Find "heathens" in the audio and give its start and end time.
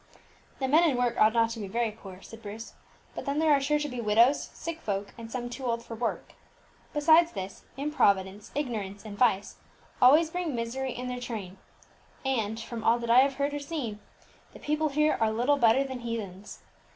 15.99-16.61